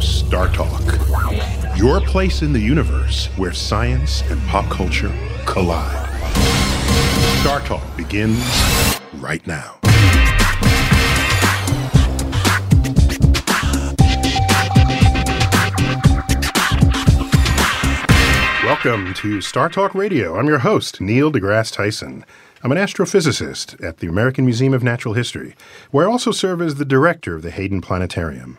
[0.00, 0.82] Star Talk,
[1.76, 5.12] your place in the universe where science and pop culture
[5.46, 6.08] collide.
[7.40, 8.42] Star Talk begins
[9.14, 9.78] right now.
[18.64, 20.38] Welcome to Star Talk Radio.
[20.38, 22.24] I'm your host, Neil deGrasse Tyson.
[22.62, 25.54] I'm an astrophysicist at the American Museum of Natural History,
[25.90, 28.58] where I also serve as the director of the Hayden Planetarium.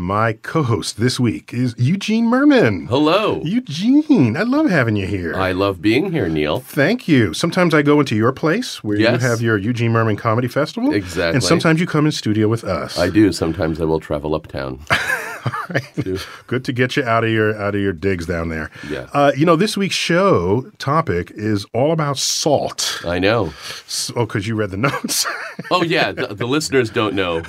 [0.00, 2.86] My co host this week is Eugene Mirman.
[2.86, 3.42] Hello.
[3.44, 5.34] Eugene, I love having you here.
[5.34, 6.60] I love being here, Neil.
[6.60, 7.34] Thank you.
[7.34, 9.20] Sometimes I go into your place where Yes.
[9.20, 10.94] you have your Eugene Mirman Comedy Festival.
[10.94, 11.34] Exactly.
[11.34, 12.96] And sometimes you come in studio with us.
[12.96, 13.32] I do.
[13.32, 14.78] Sometimes I will travel uptown.
[16.02, 18.70] to- Good to get you out of your out of your digs down there.
[18.88, 19.08] Yeah.
[19.12, 23.00] Uh, you know, this week's show topic is all about salt.
[23.04, 23.46] I know.
[23.86, 25.26] S- Oh, because you read the notes.
[25.70, 26.12] Oh, yeah.
[26.12, 27.42] The, the listeners don't know.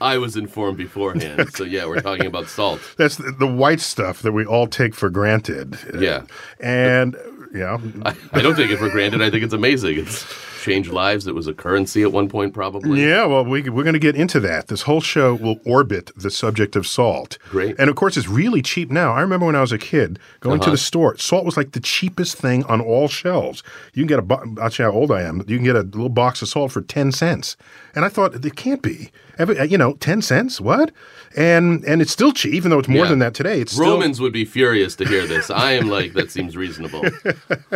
[0.00, 1.50] I was informed beforehand.
[1.54, 2.80] So, yeah, we're talking about salt.
[2.96, 5.78] That's the, the white stuff that we all take for granted.
[5.98, 6.24] Yeah.
[6.60, 7.16] And
[7.54, 9.20] yeah, I, I don't take it for granted.
[9.22, 9.98] I think it's amazing.
[9.98, 10.22] It's
[10.60, 11.26] changed lives.
[11.26, 13.02] It was a currency at one point, probably.
[13.02, 14.68] Yeah, well, we, we're going to get into that.
[14.68, 17.38] This whole show will orbit the subject of salt.
[17.50, 17.76] Great.
[17.78, 19.12] And of course, it's really cheap now.
[19.12, 20.72] I remember when I was a kid going to Uh-huh.
[20.72, 23.62] the store, salt was like the cheapest thing on all shelves.
[23.94, 25.38] You can get a, bo- I'll tell you how old I am.
[25.48, 27.56] You can get a little box of salt for 10 cents.
[27.94, 29.10] And I thought, it can't be.
[29.38, 30.60] Every, you know, 10 cents?
[30.60, 30.92] What?
[31.36, 33.10] And and it's still cheap, even though it's more Yeah.
[33.10, 33.60] than that today.
[33.60, 35.48] It's still, Romans would be furious to hear this.
[35.48, 37.02] I am like, that seems reasonable.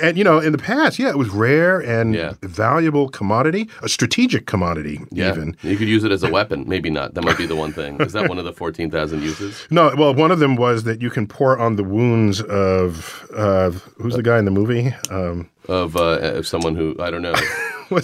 [0.00, 2.34] And you know, in the past, yeah, it was rare and Yeah.
[2.42, 5.30] valuable commodity, a strategic commodity, Yeah.
[5.32, 5.56] even.
[5.62, 6.64] You could use it as a weapon.
[6.66, 7.14] Maybe not.
[7.14, 8.00] That might be the one thing.
[8.00, 9.66] Is that one of the 14,000 uses?
[9.70, 13.70] No, well, one of them was that you can pour on the wounds of uh,
[14.00, 14.94] who's the guy in the movie?
[15.10, 17.34] Um, Of, uh, of someone who, I don't know.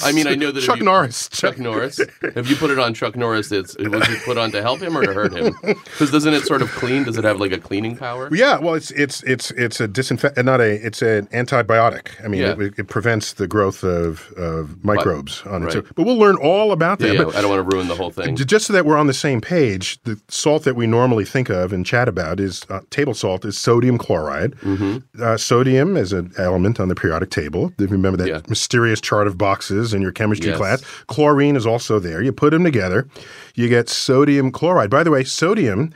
[0.02, 1.28] I mean, I know that Chuck you- Norris.
[1.28, 1.98] Chuck Norris.
[2.22, 4.96] If you put it on Chuck Norris, it's was it put on to help him
[4.96, 5.54] or to hurt him?
[5.94, 7.04] Because doesn't it sort of clean?
[7.04, 8.34] Does it have like a cleaning power?
[8.34, 12.08] Yeah, well, it's it's it's it's a disinfect, not a it's an antibiotic.
[12.24, 12.54] I mean, Yeah.
[12.58, 15.74] it, it prevents the growth of, of microbes on it.
[15.74, 15.84] Right.
[15.94, 17.08] But we'll learn all about that.
[17.08, 18.36] Yeah, yeah, but I don't want to ruin the whole thing.
[18.36, 21.72] just so that we're on the same page, the salt that we normally think of
[21.74, 24.52] and chat about is uh, table salt is sodium chloride.
[24.62, 25.22] Mm-hmm.
[25.22, 27.53] Uh, sodium is an element on the periodic table.
[27.62, 28.40] If you Remember that Yeah.
[28.48, 30.58] mysterious chart of boxes in your chemistry Yes.
[30.58, 30.82] class.
[31.06, 32.20] Chlorine is also there.
[32.22, 33.06] You put them together,
[33.54, 34.90] you get sodium chloride.
[34.90, 35.90] By the way, sodium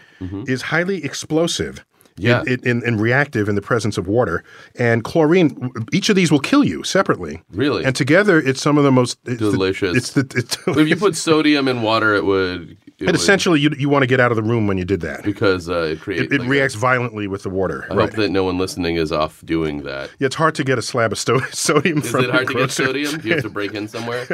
[0.46, 1.84] is highly explosive.
[2.20, 2.48] Mm-hmm.
[2.48, 2.82] Yeah.
[2.82, 4.42] in reactive in the presence of water.
[4.76, 7.42] And chlorine, each of these will kill you separately.
[7.52, 7.84] Really?
[7.84, 9.96] And together, it's some of the most it's the- Delicious.
[9.96, 12.76] it's the, it's if you put sodium in water, it would.
[12.98, 14.84] It and would- essentially, you, you want to get out of the room when you
[14.84, 15.22] did that.
[15.22, 16.32] because uh, it creates.
[16.32, 17.86] It, it reacts violently with the water.
[17.88, 18.08] I right.
[18.08, 20.10] hope that no one listening is off doing that.
[20.18, 22.54] Yeah, it's hard to get a slab of sto- sodium Is from it hard to
[22.54, 23.18] get sodium?
[23.18, 24.26] Do you have to break in somewhere?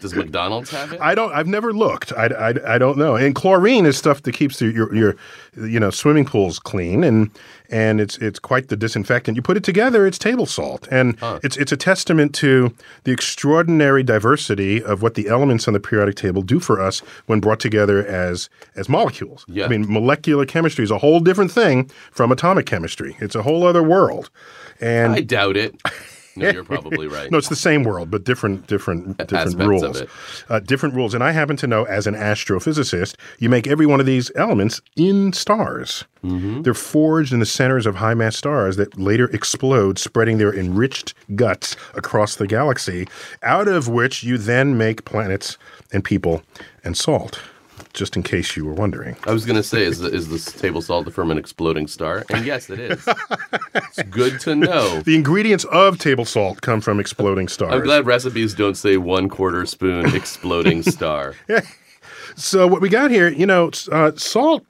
[0.00, 1.00] Does McDonald's have it?
[1.02, 1.32] I don't.
[1.32, 2.10] I've never looked.
[2.14, 3.16] I, I, I don't know.
[3.16, 5.16] And chlorine is stuff that keeps your, your your
[5.56, 7.04] you know swimming pools clean.
[7.04, 7.30] And
[7.74, 9.36] and it's it's quite the disinfectant.
[9.36, 12.72] You put it together, it's table salt, and it's it's a testament to
[13.02, 17.40] the extraordinary diversity of what the elements on the periodic table do for us when
[17.40, 19.44] brought together as as molecules.
[19.48, 19.64] Yeah.
[19.64, 23.16] I mean, molecular chemistry is a whole different thing from atomic chemistry.
[23.18, 24.30] It's a whole other world,
[24.80, 25.74] and I doubt it.
[26.36, 27.30] No, you're probably right.
[27.30, 29.82] no, it's the same world, but different, different, different Aspects rules.
[29.82, 30.10] of it.
[30.48, 31.14] Uh, different rules.
[31.14, 34.80] And I happen to know, as an astrophysicist, you make every one of these elements
[34.96, 36.04] in stars.
[36.24, 36.62] Mm-hmm.
[36.62, 41.14] They're forged in the centers of high mass stars that later explode, spreading their enriched
[41.34, 43.06] guts across the galaxy,
[43.42, 45.58] out of which you then make planets
[45.92, 46.42] and people
[46.82, 47.40] and salt.
[47.94, 49.16] Just in case you were wondering.
[49.24, 52.24] I was going to say, is, the, is this table salt from an exploding star?
[52.28, 53.08] And yes, it is.
[53.72, 55.00] it's good to know.
[55.04, 57.72] The ingredients of table salt come from exploding stars.
[57.72, 61.34] I'm glad recipes don't say one quarter spoon exploding star.
[62.36, 64.64] So what we got here, you know, uh, salt.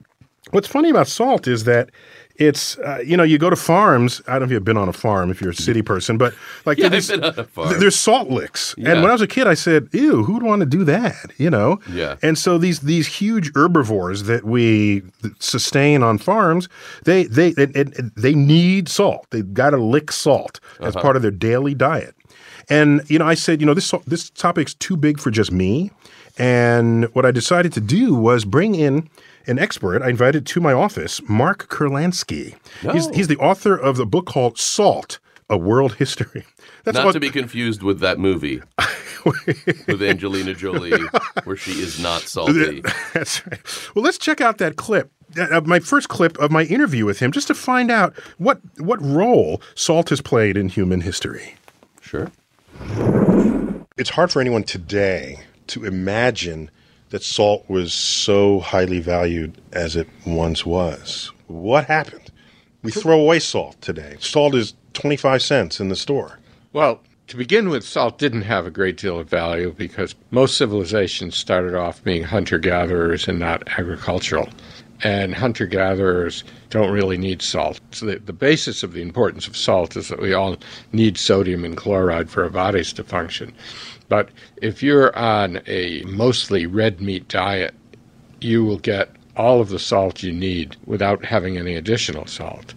[0.50, 1.90] What's funny about salt is that
[2.36, 4.20] it's, uh, you know, you go to farms.
[4.26, 6.34] I don't know if you've been on a farm if you're a city person, but
[6.66, 7.68] like Yeah, there's, I've been on a farm.
[7.68, 8.74] th- there's salt licks.
[8.76, 8.90] Yeah.
[8.92, 11.50] And when I was a kid, I said, "Ew, who'd want to do that?" You
[11.50, 11.78] know.
[11.90, 12.16] Yeah.
[12.22, 15.02] And so these these huge herbivores that we
[15.38, 16.68] sustain on farms,
[17.04, 19.26] they they it, it, they need salt.
[19.30, 20.88] They've got to lick salt Uh-huh.
[20.88, 22.14] as part of their daily diet.
[22.70, 25.90] And you know, I said, you know, this this topic's too big for just me.
[26.38, 29.08] And what I decided to do was bring in
[29.46, 30.02] an expert.
[30.02, 32.54] I invited to my office Mark Kurlansky.
[32.92, 33.12] He's, Oh.
[33.12, 36.44] he's the author of the book called Salt: A World History.
[36.84, 38.60] That's Not what- to be confused with that movie
[39.86, 40.92] with Angelina Jolie,
[41.44, 42.82] where she is not salty.
[43.14, 43.60] That's right.
[43.94, 45.10] Well, let's check out that clip.
[45.38, 49.00] Uh, my first clip of my interview with him, just to find out what what
[49.00, 51.54] role salt has played in human history.
[52.02, 52.30] Sure.
[53.96, 56.70] It's hard for anyone today to imagine
[57.10, 61.30] that salt was so highly valued as it once was.
[61.46, 62.30] What happened?
[62.82, 64.16] We throw away salt today.
[64.20, 66.38] Salt is 25 cents in the store.
[66.72, 71.36] Well, to begin with, salt didn't have a great deal of value because most civilizations
[71.36, 74.48] started off being hunter gatherers and not agricultural.
[75.04, 77.78] And hunter gatherers don't really need salt.
[77.92, 80.56] So the, the basis of the importance of salt is that we all
[80.92, 83.52] need sodium and chloride for our bodies to function.
[84.08, 84.30] But
[84.62, 87.74] if you're on a mostly red meat diet,
[88.40, 92.74] you will get all of the salt you need without having any additional salt.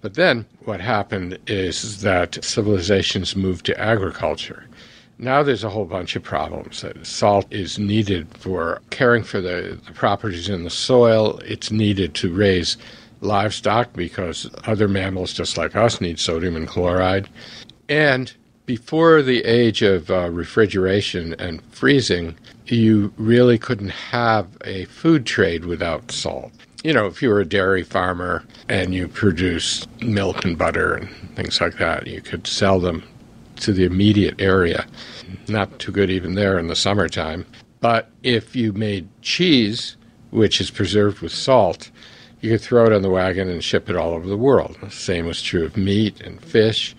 [0.00, 4.66] But then what happened is that civilizations moved to agriculture.
[5.18, 6.82] Now there's a whole bunch of problems.
[6.82, 11.38] That Salt is needed for caring for the, the properties in the soil.
[11.44, 12.76] It's needed to raise
[13.20, 17.28] livestock because other mammals, just like us, need sodium and chloride.
[17.88, 18.32] And
[18.64, 22.36] before the age of uh, refrigeration and freezing,
[22.66, 26.52] you really couldn't have a food trade without salt.
[26.84, 31.08] You know, if you were a dairy farmer and you produced milk and butter and
[31.34, 33.02] things like that, you could sell them
[33.60, 34.86] to the immediate area.
[35.48, 37.46] Not too good even there in the summertime.
[37.80, 39.96] But if you made cheese,
[40.30, 41.90] which is preserved with salt,
[42.40, 44.76] you could throw it on the wagon and ship it all over the world.
[44.80, 46.94] The same was true of meat and fish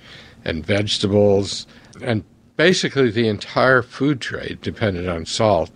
[0.45, 1.65] and vegetables.
[2.01, 2.23] And
[2.57, 5.71] basically, the entire food trade depended on salt.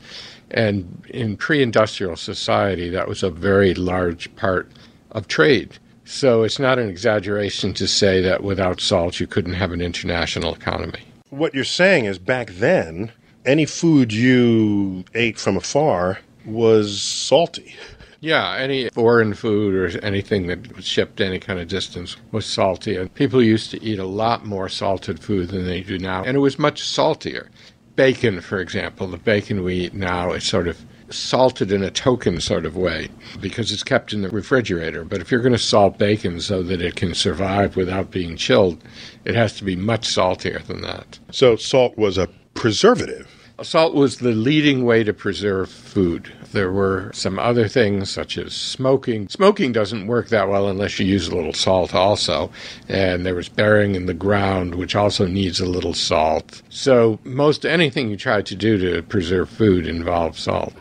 [0.51, 4.71] And in pre industrial society, that was a very large part
[5.11, 5.77] of trade.
[6.05, 10.53] So it's not an exaggeration to say that without salt, you couldn't have an international
[10.53, 10.99] economy.
[11.29, 13.11] What you're saying is back then,
[13.45, 17.75] any food you ate from afar was salty.
[18.19, 22.95] Yeah, any foreign food or anything that was shipped any kind of distance was salty.
[22.95, 26.23] And people used to eat a lot more salted food than they do now.
[26.23, 27.49] And it was much saltier.
[27.95, 30.79] Bacon, for example, the bacon we eat now is sort of
[31.13, 35.03] salted in a token sort of way because it's kept in the refrigerator.
[35.03, 38.83] But if you're going to salt bacon so that it can survive without being chilled,
[39.25, 41.19] it has to be much saltier than that.
[41.31, 43.32] So salt was a preservative.
[43.61, 46.33] Salt was the leading way to preserve food.
[46.53, 49.29] There were some other things such as smoking.
[49.29, 52.51] Smoking doesn't work that well unless you use a little salt also.
[52.89, 56.63] And there was burying in the ground, which also needs a little salt.
[56.69, 60.73] So most anything you try to do to preserve food involves salt.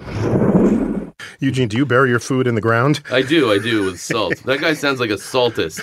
[1.42, 3.00] Eugene, do you bury your food in the ground?
[3.10, 4.36] I do, I do with salt.
[4.44, 5.82] That guy sounds like a saltist.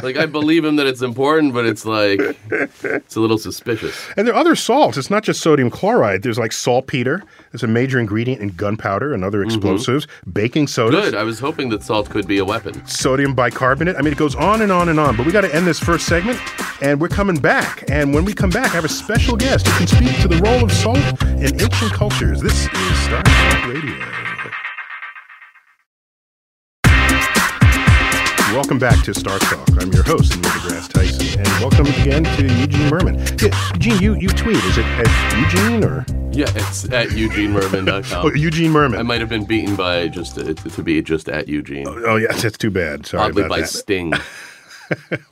[0.00, 4.00] Like I believe him that it's important, but it's like it's a little suspicious.
[4.16, 4.96] And there are other salts.
[4.96, 6.22] It's not just sodium chloride.
[6.22, 7.24] There's like saltpeter.
[7.52, 9.48] It's a major ingredient in gunpowder and other mm-hmm.
[9.48, 10.06] explosives.
[10.32, 11.00] Baking soda.
[11.00, 11.14] Good.
[11.16, 12.86] I was hoping that salt could be a weapon.
[12.86, 13.96] Sodium bicarbonate.
[13.96, 15.16] I mean, it goes on and on and on.
[15.16, 16.38] But we got to end this first segment,
[16.80, 17.82] and we're coming back.
[17.90, 20.40] And when we come back, I have a special guest who can speak to the
[20.42, 22.40] role of salt in ancient cultures.
[22.40, 24.21] This is Star Talk Radio.
[28.52, 29.66] Welcome back to Star Talk.
[29.80, 33.42] I'm your host, Neil deGrasse Tyson, and welcome again to Eugene Mirman.
[33.42, 34.56] Yeah, Eugene, you, you tweet.
[34.56, 38.26] Is it at Eugene or Yeah, it's at eugenemirman.com.
[38.26, 38.98] oh, Eugene Mirman?
[38.98, 41.88] I might have been beaten by just to, to be just at Eugene.
[41.88, 43.06] Oh, oh, yes, that's too bad.
[43.06, 43.68] Sorry Oddly by that.
[43.68, 44.12] Sting.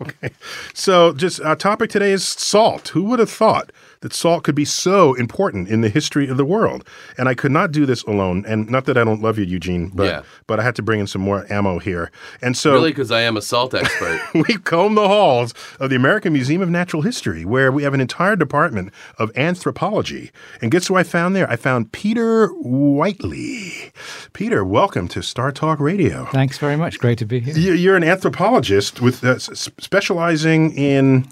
[0.00, 0.30] Okay.
[0.72, 2.88] So, just our topic today is salt.
[2.88, 3.70] Who would have thought
[4.02, 6.84] that salt could be so important in the history of the world?
[7.18, 8.44] And I could not do this alone.
[8.46, 10.22] And not that I don't love you, Eugene, but Yeah.
[10.46, 12.10] but I had to bring in some more ammo here.
[12.40, 14.20] And so Really, because I am a salt expert.
[14.34, 18.00] we comb the halls of the American Museum of Natural History, where we have an
[18.00, 20.30] entire department of anthropology.
[20.62, 21.48] And guess who I found there?
[21.50, 23.92] I found Peter Whiteley.
[24.32, 26.24] Peter, welcome to Star Talk Radio.
[26.32, 26.98] Thanks very much.
[26.98, 27.54] Great to be here.
[27.56, 31.26] You- You're an anthropologist with uh, specializing in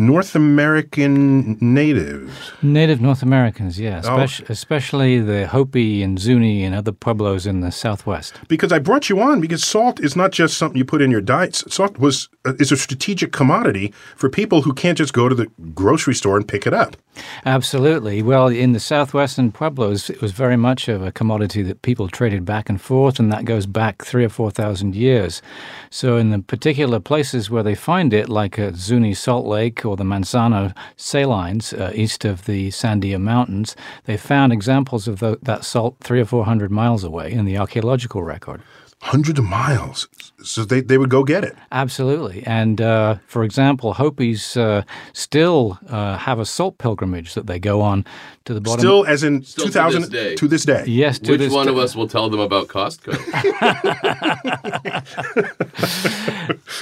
[0.00, 2.52] North American natives.
[2.62, 4.14] Native North Americans, yeah, Oh.
[4.14, 8.34] especially, especially the Hopi and Zuni and other pueblos in the southwest.
[8.46, 11.20] Because I brought you on because salt is not just something you put in your
[11.20, 11.64] diets.
[11.68, 15.48] Salt was uh, is a strategic commodity for people who can't just go to the
[15.74, 16.96] grocery store and pick it up.
[17.44, 18.22] Absolutely.
[18.22, 22.44] Well, in the southwestern pueblos, it was very much of a commodity that people traded
[22.44, 25.42] back and forth, and that goes back three or four thousand years.
[25.90, 29.96] So, in the particular places where they find it, like at Zuni Salt Lake or
[29.96, 35.64] the Manzano salines uh, east of the Sandia Mountains, they found examples of tho- that
[35.64, 38.60] salt three or four hundred miles away in the archaeological record.
[39.00, 40.08] Hundreds of miles.
[40.42, 41.56] So they, they would go get it.
[41.72, 42.42] Absolutely.
[42.46, 47.80] And uh, for example, Hopis uh, still uh, have a salt pilgrimage that they go
[47.80, 48.04] on
[48.44, 48.80] to the bottom.
[48.80, 50.34] Still, as in Still to 2000 this day.
[50.36, 50.84] to this day.
[50.86, 51.72] yes, to Which this one day.
[51.72, 53.18] of us will tell them about Costco?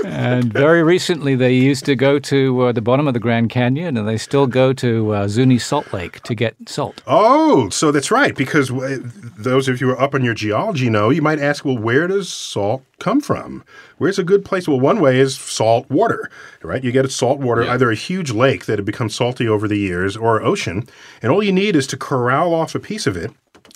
[0.04, 3.96] And very recently, they used to go to uh, the bottom of the Grand Canyon,
[3.96, 7.02] and they still go to uh, Zuni Salt Lake to get salt.
[7.06, 8.34] Oh, so that's right.
[8.34, 8.98] Because uh,
[9.38, 12.05] those of you who are up on your geology know, you might ask, well, where
[12.06, 13.64] does salt come from?
[13.98, 14.66] Where's a good place?
[14.68, 16.30] Well, one way is salt water,
[16.62, 16.82] right?
[16.82, 17.72] You get a salt water, Yeah.
[17.72, 20.86] either a huge lake that had become salty over the years or ocean,
[21.22, 23.30] and all you need is to corral off a piece of it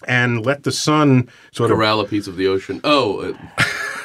[0.08, 2.80] and let the sun sort of Corral a piece of the ocean.
[2.84, 3.62] Oh, uh.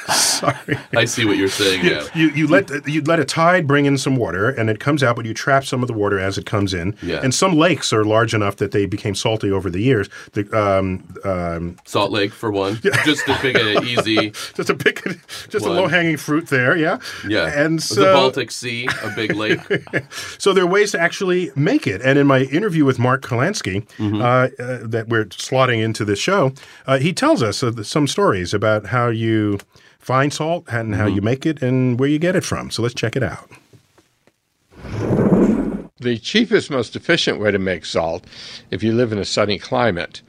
[0.14, 0.78] Sorry.
[0.96, 1.84] I see what you're saying.
[1.84, 2.04] Yeah.
[2.14, 5.16] You, you let you let a tide bring in some water and it comes out,
[5.16, 6.96] but you trap some of the water as it comes in.
[7.02, 7.20] Yeah.
[7.22, 10.08] And some lakes are large enough that they became salty over the years.
[10.32, 14.30] The, um, um, Salt Lake for one, just to pick an easy.
[14.54, 15.02] just a pick,
[15.48, 16.98] just a low hanging fruit there, yeah.
[17.26, 19.60] Yeah, And the Baltic Sea, a big lake.
[20.38, 22.00] so there are ways to actually make it.
[22.02, 24.20] And in my interview with Mark Kurlansky, Mm-hmm.
[24.22, 24.26] uh,
[24.62, 26.52] uh, that we're slotting into this show,
[26.86, 29.58] uh, he tells us uh, some stories about how you
[30.06, 31.16] find salt and how Mm-hmm.
[31.16, 32.70] you make it and where you get it from.
[32.70, 33.50] So let's check it out.
[35.98, 38.24] The cheapest, most efficient way to make salt,
[38.70, 40.22] if you live in a sunny climate,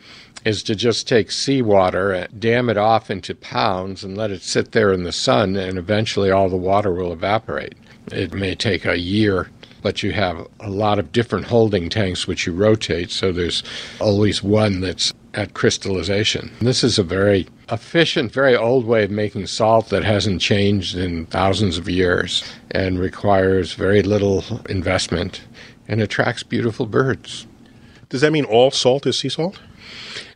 [0.46, 4.72] is to just take seawater, and dam it off into pounds, and let it sit
[4.72, 7.76] there in the sun, and eventually all the water will evaporate.
[8.12, 9.50] It may take a year,
[9.84, 13.62] but you have a lot of different holding tanks which you rotate, so there's
[14.00, 16.50] always one that's at crystallization.
[16.62, 21.26] This is a very efficient, very old way of making salt that hasn't changed in
[21.26, 25.42] thousands of years and requires very little investment
[25.88, 27.48] and attracts beautiful birds.
[28.10, 29.60] Does that mean all salt is sea salt?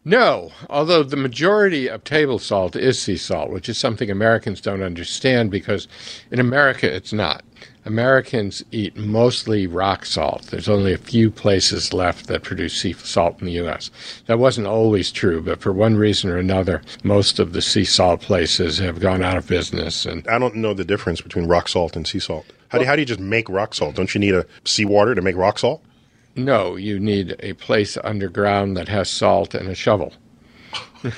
[0.03, 4.81] No, although the majority of table salt is sea salt, which is something Americans don't
[4.81, 5.87] understand because
[6.31, 7.43] in America it's not.
[7.85, 10.43] Americans eat mostly rock salt.
[10.43, 13.89] There's only a few places left that produce sea salt in the U.S.
[14.27, 18.21] That wasn't always true, but for one reason or another, most of the sea salt
[18.21, 20.05] places have gone out of business.
[20.05, 22.45] And I don't know the difference between rock salt and sea salt.
[22.69, 23.95] How do, how do you just make rock salt?
[23.95, 25.83] Don't you need a seawater to make rock salt?
[26.33, 30.13] no, you need a place underground that has salt and a shovel.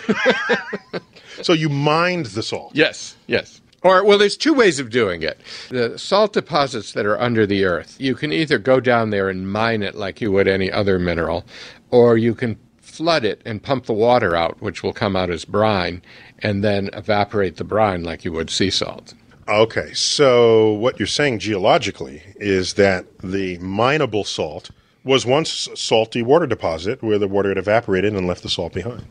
[1.42, 2.72] So you mined the salt.
[2.76, 3.62] Yes, yes.
[3.84, 5.40] Or, well, there's two ways of doing it.
[5.70, 9.52] The salt deposits that are under the earth, you can either go down there and
[9.52, 11.46] mine it like you would any other mineral,
[11.92, 15.46] or you can flood it and pump the water out, which will come out as
[15.46, 16.02] brine,
[16.40, 19.14] and then evaporate the brine like you would sea salt.
[19.48, 24.70] Okay, so what you're saying geologically is that the mineable salt
[25.04, 29.06] was once salty water deposit where the water had evaporated and left the salt behind.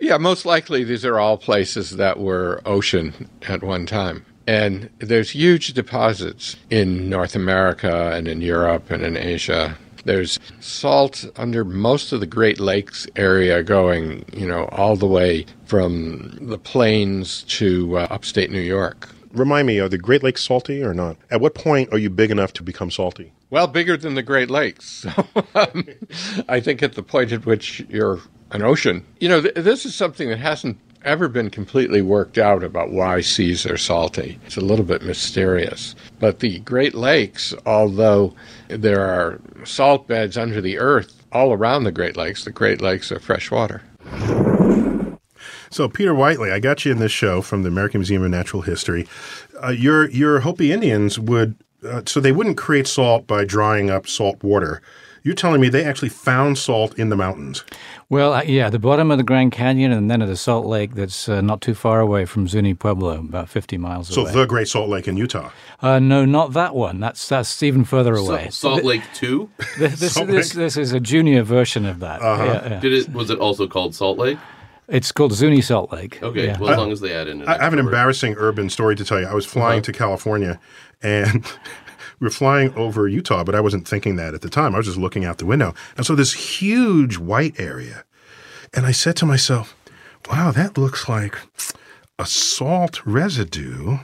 [0.00, 4.24] Yeah, most likely these are all places that were ocean at one time.
[4.46, 9.76] And there's huge deposits in North America and in Europe and in Asia.
[10.06, 15.44] There's salt under most of the Great Lakes area going, you know, all the way
[15.66, 19.10] from the plains to uh, upstate New York.
[19.32, 21.16] Remind me, are the Great Lakes salty or not?
[21.30, 23.32] At what point are you big enough to become salty?
[23.50, 25.06] Well, bigger than the Great Lakes.
[25.54, 25.88] Um,
[26.48, 28.20] I think at the point at which you're
[28.52, 32.62] an ocean, you know, th- this is something that hasn't ever been completely worked out
[32.62, 34.38] about why seas are salty.
[34.46, 35.94] It's a little bit mysterious.
[36.20, 38.34] But the Great Lakes, although
[38.68, 43.10] there are salt beds under the earth all around the Great Lakes, the Great Lakes
[43.10, 43.82] are freshwater.
[45.70, 48.62] So, Peter Whiteley, I got you in this show from the American Museum of Natural
[48.62, 49.06] History.
[49.62, 54.06] Uh, your your Hopi Indians would uh, so they wouldn't create salt by drying up
[54.08, 54.82] salt water.
[55.24, 57.64] You're telling me they actually found salt in the mountains.
[58.08, 60.94] Well, uh, yeah, the bottom of the Grand Canyon and then at the Salt Lake
[60.94, 64.32] that's uh, not too far away from Zuni Pueblo, about 50 miles So away.
[64.32, 65.50] So the Great Salt Lake in Utah.
[65.82, 67.00] uh, no, not that one.
[67.00, 68.44] That's that's even further away.
[68.44, 69.50] Sa- Salt Lake Two.
[69.78, 72.22] This, this, this, this is a junior version of that.
[72.22, 72.44] Uh-huh.
[72.44, 72.80] Yeah, yeah.
[72.80, 73.12] Did it?
[73.12, 74.38] Was it also called Salt Lake?
[74.88, 76.22] It's called Zuni Salt Lake.
[76.22, 76.46] Okay.
[76.46, 76.58] Yeah.
[76.58, 77.46] Well, as long as they add in.
[77.46, 77.86] I I have an word.
[77.86, 79.26] embarrassing urban story to tell you.
[79.26, 79.92] I was flying uh-huh.
[79.92, 80.60] to California
[81.02, 81.44] and
[82.20, 84.74] we were flying over Utah, but I wasn't thinking that at the time.
[84.74, 85.74] I was just looking out the window.
[85.96, 88.04] And so this huge white area.
[88.74, 89.76] And I said to myself,
[90.30, 91.38] wow, that looks like
[92.18, 93.98] a salt residue,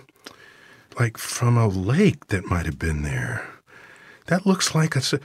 [0.99, 3.54] like from a lake that might have been there.
[4.27, 5.03] That looks like a.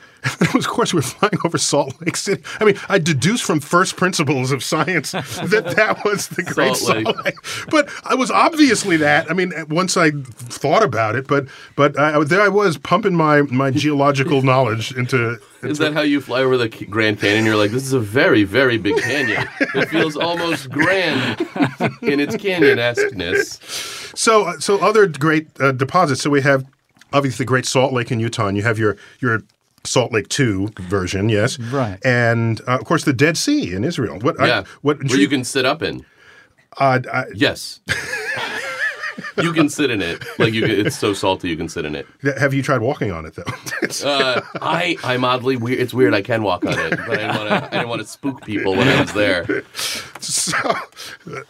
[0.54, 2.44] Of course, we're flying over Salt Lake City.
[2.60, 7.04] I mean, I deduced from first principles of science that that was the Great Salt
[7.04, 7.26] Salt Lake.
[7.26, 7.36] Lake.
[7.70, 9.32] But I was obviously that.
[9.32, 13.44] I mean, once I thought about it, but but I, there I was pumping my
[13.44, 15.38] my geological knowledge into.
[15.62, 17.46] Is that how you fly over the Grand Canyon?
[17.46, 19.48] You're like, this is a very, very big canyon.
[19.60, 21.42] it feels almost grand
[22.02, 23.60] in its canyon esqueness.
[24.16, 26.22] So so other great uh, deposits.
[26.22, 26.66] So we have
[27.14, 29.42] obviously Great Salt Lake in Utah, and you have your your
[29.84, 31.98] Salt Lake Two version, yes, Right.
[32.06, 34.20] and uh, of course the Dead Sea in Israel.
[34.20, 34.36] What?
[34.40, 34.60] Yeah.
[34.60, 35.04] I, what?
[35.04, 36.06] Where you can sit up in.
[36.80, 37.80] uh, I, Yes.
[39.38, 40.22] you can sit in it.
[40.38, 42.06] Like you, can, it's so salty you can sit in it.
[42.38, 43.44] have you tried walking on it though?
[44.06, 45.80] Uh, I, I'm oddly weird.
[45.80, 46.14] It's weird.
[46.14, 47.56] I can walk on it, but I didn't want to.
[47.66, 49.64] I didn't want to spook people when I was there.
[50.20, 51.42] so uh,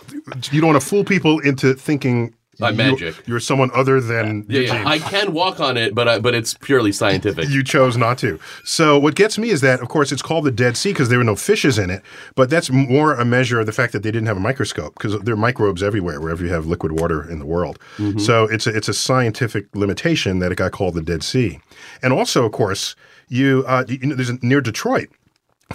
[0.52, 2.34] you don't want to fool people into thinking.
[2.60, 3.16] By magic.
[3.26, 4.84] You're someone other than Yeah, yeah.
[4.86, 7.48] I can walk on it, but I, but it's purely scientific.
[7.50, 8.40] you chose not to.
[8.64, 11.18] So what gets me is that, of course, it's called the Dead Sea because there
[11.18, 12.04] were no fishes in it.
[12.36, 15.18] But that's more a measure of the fact that they didn't have a microscope because
[15.22, 17.80] there are microbes everywhere wherever you have liquid water in the world.
[18.18, 21.60] So it's a, it's a scientific limitation that it got called the Dead Sea.
[22.04, 22.96] And also, of course,
[23.30, 25.10] you, uh, you know, there's a, near Detroit.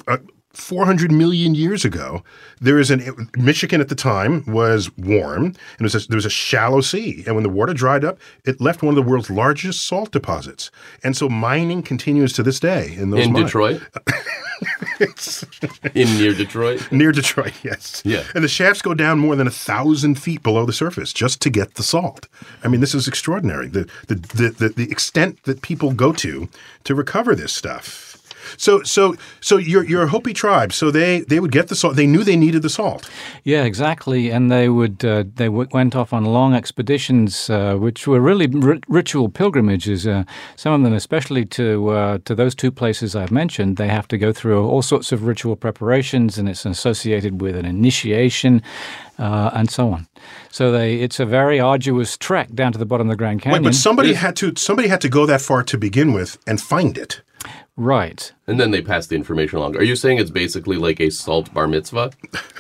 [0.07, 0.19] Uh,
[0.57, 2.23] 400 million years ago,
[2.61, 6.27] there is an Michigan at the time was warm, and it was a, there was
[6.27, 9.31] a shallow sea, and when the water dried up, it left one of the world's
[9.31, 10.71] largest salt deposits,
[11.03, 13.47] and so mining continues to this day in those in mines.
[13.47, 13.83] Detroit.
[15.95, 16.91] in near Detroit.
[16.93, 18.03] Near Detroit, yes.
[18.05, 18.25] Yeah.
[18.35, 21.51] And the shafts go down more than a thousand feet below the surface just to
[21.51, 22.29] get the salt.
[22.63, 23.69] I mean, this is extraordinary.
[23.69, 26.49] The the the, the, the extent that people go to
[26.85, 28.14] to recover this stuff.
[28.57, 30.73] So so so your your Hopi tribe.
[30.73, 31.97] So they they would get the salt.
[31.97, 33.09] They knew they needed the salt.
[33.45, 34.31] Yeah, exactly.
[34.31, 38.47] And they would uh, they w- went off on long expeditions, uh, which were really
[38.47, 40.07] ri- ritual pilgrimages.
[40.07, 40.25] Uh,
[40.57, 44.19] some of them, especially to uh, to those two places I've mentioned, they have to
[44.19, 48.63] go through all sorts of ritual preparations, and it's associated with an initiation
[49.19, 50.07] uh, and so on.
[50.51, 53.53] So they it's a very arduous trek down to the bottom of the Grand Canyon.
[53.55, 53.71] Wait, Canyon.
[53.73, 56.97] but somebody had to somebody had to go that far to begin with and find
[56.99, 57.23] it.
[57.77, 58.33] right.
[58.47, 59.77] And then they pass the information along.
[59.79, 62.11] Are you saying it's basically like a salt bar mitzvah?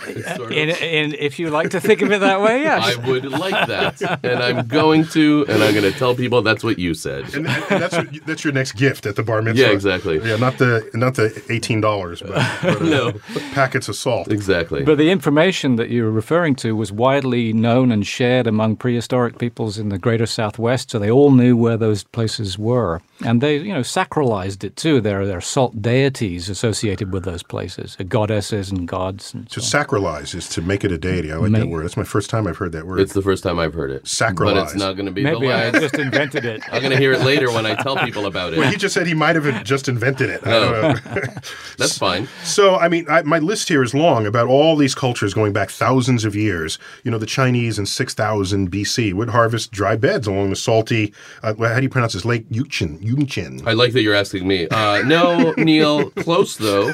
[0.06, 2.96] It's sort of- In, in, if you like to think of it that way, yes.
[2.96, 6.64] I would like that, and I'm going to, and I'm going to tell people that's
[6.64, 7.24] what you said.
[7.34, 9.60] And, and that's your, that's your next gift at the bar mitzvah.
[9.62, 10.18] Yeah, exactly.
[10.26, 12.30] Yeah, not the not the eighteen dollars, but,
[12.62, 13.12] but uh, No.
[13.52, 14.28] packets of salt.
[14.30, 14.84] Exactly.
[14.84, 19.78] But the information that you're referring to was widely known and shared among prehistoric peoples
[19.78, 23.02] in the greater Southwest, so they all knew where those places were.
[23.24, 25.00] And they, you know, sacralized it too.
[25.00, 25.40] There, there are
[25.74, 29.34] salt deities associated with those places, uh, goddesses and gods.
[29.34, 29.84] And To so on.
[29.86, 31.32] sacralize is to make it a deity.
[31.32, 31.84] I like that word.
[31.84, 33.00] That's my first time I've heard that word.
[33.00, 34.04] it's the first time I've heard it.
[34.04, 34.54] Sacralize.
[34.54, 36.62] But it's not going to be the Maybe I just invented it.
[36.72, 38.58] I'm going to hear it later when I tell people about it.
[38.58, 40.46] Well, he just said he might have just invented it.
[40.46, 40.70] I Oh.
[40.70, 41.22] don't know.
[41.78, 42.28] That's fine.
[42.44, 45.70] so, I mean, I, my list here is long about all these cultures going back
[45.70, 46.78] thousands of years.
[47.02, 51.54] You know, the Chinese in 6000 BC would harvest dry beds along the salty, uh,
[51.54, 52.24] how do you pronounce this?
[52.24, 53.00] Lake Yuchin.
[53.02, 53.66] Yunchin.
[53.66, 54.68] I like that you're asking me.
[54.68, 56.92] Uh, no, Neil, close though.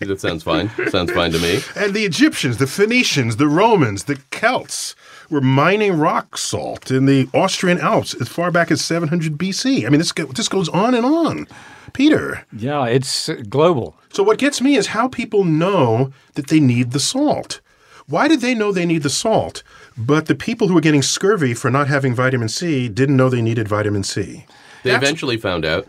[0.00, 0.70] That sounds fine.
[0.90, 1.60] Sounds fine to me.
[1.76, 4.94] And the Egyptians, the Phoenicians, the Romans, the Celts
[5.30, 9.84] were mining rock salt in the Austrian Alps as far back as 700 BC.
[9.86, 11.46] I mean, this, this goes on and on.
[11.92, 12.44] Peter.
[12.52, 13.96] Yeah, it's global.
[14.12, 17.60] So, what gets me is how people know that they need the salt.
[18.08, 19.62] Why did they know they need the salt,
[19.96, 23.42] but the people who were getting scurvy for not having vitamin C didn't know they
[23.42, 24.44] needed vitamin C?
[24.84, 25.88] They That's- eventually found out.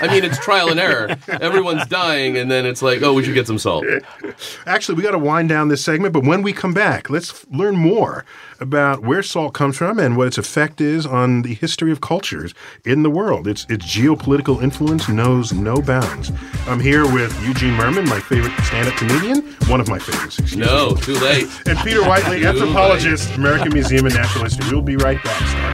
[0.00, 1.16] I mean, it's trial and error.
[1.28, 3.84] Everyone's dying, and then it's like, oh, we should get some salt.
[4.66, 7.76] Actually, we got to wind down this segment, but when we come back, let's learn
[7.76, 8.24] more
[8.60, 12.54] about where salt comes from and what its effect is on the history of cultures
[12.84, 13.46] in the world.
[13.46, 16.32] Its its geopolitical influence knows no bounds.
[16.66, 20.38] I'm here with Eugene Mirman, my favorite stand-up comedian, one of my favorites.
[20.38, 20.66] excuse me.
[20.66, 21.46] No, too late.
[21.66, 24.66] And Peter Whiteley, anthropologist, American Museum of Natural History.
[24.70, 25.73] We'll be right back.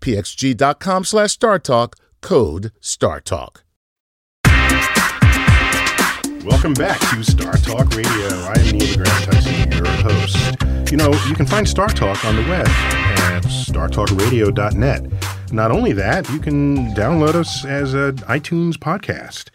[0.00, 1.94] pxg.com slash StarTalk.
[2.20, 3.58] Code StarTalk.
[6.44, 8.10] Welcome back to Star Talk Radio.
[8.10, 10.92] I am Neil deGrasse Tyson, your host.
[10.92, 15.06] You know, you can find Star Talk on the web at startalkradio.net.
[15.52, 19.48] Not only that, you can download us as an iTunes podcast.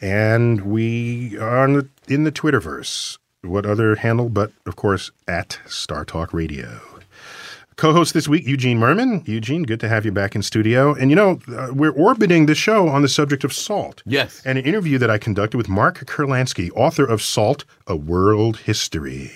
[0.00, 3.18] And we are on the, in the Twitterverse.
[3.42, 6.80] What other handle but, of course, at Star Talk Radio.
[7.76, 9.26] Co-host this week, Eugene Mirman.
[9.26, 10.94] Eugene, good to have you back in studio.
[10.94, 14.02] And you know, uh, we're orbiting the show on the subject of salt.
[14.04, 14.42] Yes.
[14.44, 19.30] And an interview that I conducted with Mark Kurlansky, author of Salt: A World History.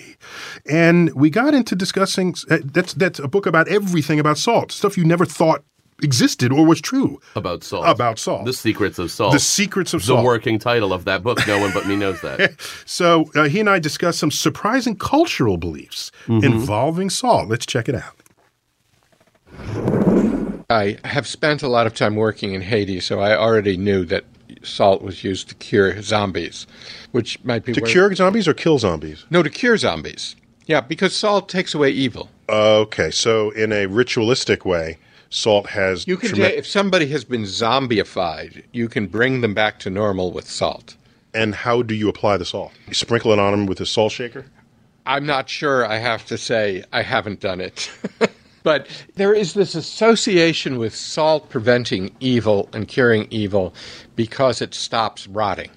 [0.69, 4.97] And we got into discussing uh, that's that's a book about everything about salt, stuff
[4.97, 5.63] you never thought
[6.03, 7.83] existed or was true About salt.
[7.87, 8.45] about salt.
[8.45, 9.33] The secrets of salt.
[9.33, 10.19] The secrets of the salt.
[10.19, 11.39] The working title of that book.
[11.47, 12.51] No one but me knows that.
[12.85, 16.43] So uh, he and I discussed some surprising cultural beliefs Mm-hmm.
[16.45, 17.47] involving salt.
[17.49, 18.16] Let's check it out.
[20.69, 24.25] I have spent a lot of time working in Haiti, so I already knew that
[24.63, 26.67] salt was used to cure zombies,
[27.11, 29.25] which might be To where- cure zombies or kill zombies?
[29.29, 30.35] No, to cure zombies.
[30.65, 32.29] Yeah, because salt takes away evil.
[32.49, 34.97] Okay, so in a ritualistic way,
[35.29, 36.05] salt has.
[36.05, 40.31] You can ta- if somebody has been zombified, you can bring them back to normal
[40.33, 40.95] with salt.
[41.33, 42.73] and how do you apply the salt?
[42.87, 44.45] You sprinkle it on them with a salt shaker.
[45.05, 45.85] I'm not sure.
[45.85, 47.89] I have to say I haven't done it.
[48.67, 53.73] but there is this association with salt preventing evil and curing evil
[54.17, 55.69] because it stops rotting.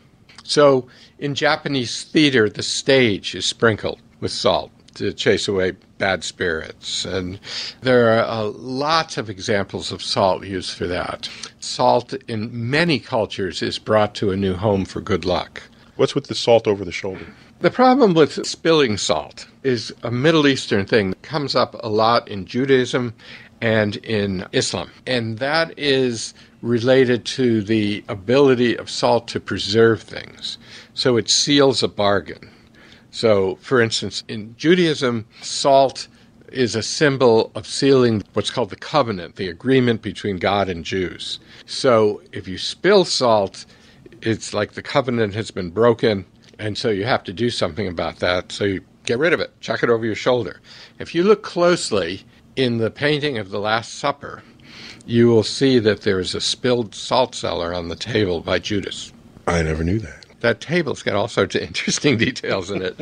[0.42, 0.88] So
[1.20, 7.04] in Japanese theater, the stage is sprinkled with salt to chase away bad spirits.
[7.04, 7.38] And
[7.80, 11.28] there are uh, lots of examples of salt used for that.
[11.60, 15.62] Salt in many cultures is brought to a new home for good luck.
[15.94, 17.26] What's with the salt over the shoulder?
[17.60, 22.26] The problem with spilling salt is a Middle Eastern thing that comes up a lot
[22.26, 23.12] in Judaism
[23.60, 24.90] and in Islam.
[25.06, 30.56] And that is related to the ability of salt to preserve things.
[30.94, 32.50] So it seals a bargain.
[33.10, 36.08] So, for instance, in Judaism, salt
[36.50, 41.38] is a symbol of sealing what's called the covenant, the agreement between God and Jews.
[41.66, 43.66] So, if you spill salt,
[44.22, 46.24] it's like the covenant has been broken,
[46.60, 48.52] and so you have to do something about that.
[48.52, 50.60] So, you get rid of it, chuck it over your shoulder.
[50.98, 52.22] If you look closely
[52.54, 54.42] in the painting of the Last Supper,
[55.06, 59.12] you will see that there is a spilled salt cellar on the table by Judas.
[59.46, 60.26] I never knew that.
[60.40, 62.96] That table's got all sorts of interesting details in it.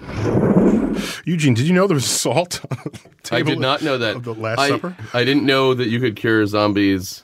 [1.24, 2.60] Eugene, did you know there was salt?
[2.70, 3.50] on the table?
[3.50, 4.16] I did not know that.
[4.16, 4.96] Of the Last I, Supper?
[5.14, 7.22] I didn't know that you could cure zombies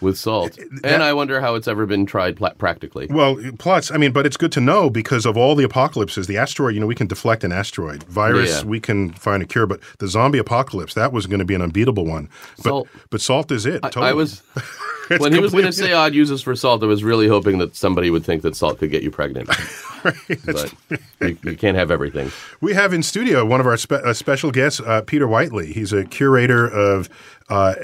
[0.00, 0.58] with salt.
[0.82, 3.06] and I wonder how it's ever been tried pla- practically.
[3.08, 6.36] Well, plus, I mean, but it's good to know because of all the apocalypses, the
[6.36, 8.02] asteroid, you know, we can deflect an asteroid.
[8.04, 8.68] Virus, Yeah.
[8.68, 11.62] we can find a cure, but the zombie apocalypse, that was going to be an
[11.62, 12.28] unbeatable one.
[12.56, 12.88] But, Salt.
[13.10, 13.80] but salt is it.
[13.82, 14.06] I- totally.
[14.08, 14.42] I was
[15.10, 16.82] It's when he was going to say odd uses for salt.
[16.82, 19.48] I was really hoping that somebody would think that salt could get you pregnant.
[20.02, 20.72] but
[21.20, 22.30] you, you can't have everything.
[22.62, 25.72] We have in studio one of our spe- uh, special guests, uh, Peter Whiteley.
[25.72, 27.08] He's a curator of
[27.48, 27.74] uh,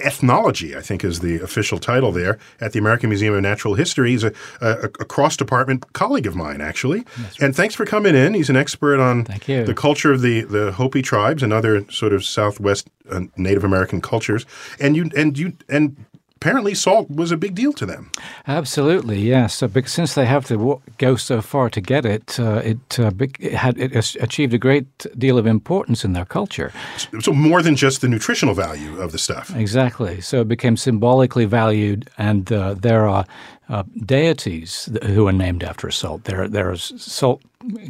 [0.00, 4.10] ethnology, I think is the official title there, at the American Museum of Natural History.
[4.10, 7.04] He's a, a, a cross department colleague of mine, actually.
[7.40, 8.34] And thanks for coming in.
[8.34, 9.24] He's an expert on
[9.66, 14.00] the culture of the, the Hopi tribes and other sort of Southwest uh, Native American
[14.00, 14.46] cultures.
[14.80, 15.96] And you and you and
[16.40, 18.10] apparently salt was a big deal to them.
[18.46, 19.54] Absolutely, yes.
[19.54, 23.10] So, because since they have to go so far to get it, uh, it, uh,
[23.40, 24.86] it had it achieved a great
[25.18, 26.72] deal of importance in their culture.
[27.20, 29.54] So more than just the nutritional value of the stuff.
[29.56, 30.20] Exactly.
[30.20, 33.24] So it became symbolically valued, and uh, there are
[33.68, 36.24] uh, deities who are named after salt.
[36.24, 37.42] There, there are salt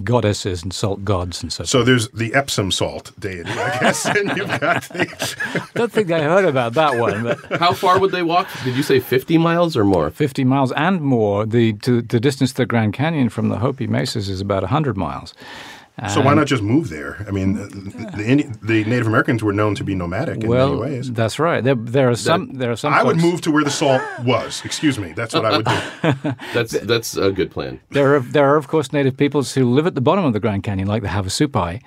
[0.03, 1.65] goddesses and salt gods and so.
[1.65, 6.23] So there's the Epsom salt deity, I guess, and you've got the don't think I
[6.23, 8.49] heard about that one, but How far would they walk?
[8.65, 10.11] Did you say 50 miles or more?
[10.11, 11.47] 50 miles and more.
[11.47, 14.97] The to, the distance to the Grand Canyon from the Hopi Mesas is about 100
[14.97, 15.35] miles.
[16.07, 17.25] So why um, not just move there?
[17.27, 17.67] I mean, the,
[18.17, 21.13] the, Indi- the Native Americans were known to be nomadic in well, many ways.
[21.13, 21.63] that's right.
[21.63, 22.55] There, there are some.
[22.55, 22.95] There are some.
[22.95, 24.65] I would move to where the salt was.
[24.65, 25.13] Excuse me.
[25.13, 26.35] That's what I would do.
[26.55, 27.81] That's that's a good plan.
[27.91, 30.41] There are there are of course native peoples who live at the bottom of the
[30.41, 31.83] Grand Canyon, like the Havasupai,